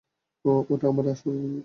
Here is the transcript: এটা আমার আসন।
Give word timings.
এটা 0.73 0.85
আমার 0.87 1.05
আসন। 1.07 1.51